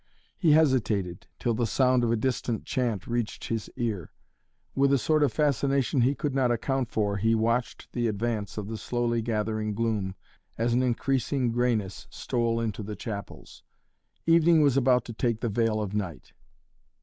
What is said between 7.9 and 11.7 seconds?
the advance of the slowly gathering gloom, as an increasing